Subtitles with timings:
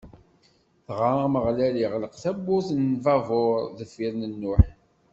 [0.87, 4.65] Dɣa Ameɣlal iɣleq tabburt n lbabuṛ deffir n Nuḥ.